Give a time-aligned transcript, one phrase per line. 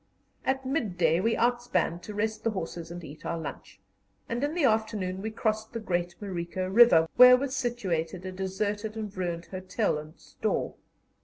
[0.43, 3.79] At midday we outspanned to rest the horses and eat our lunch,
[4.27, 8.97] and in the afternoon we crossed the great Marico River, where was situated a deserted
[8.97, 10.73] and ruined hotel and store.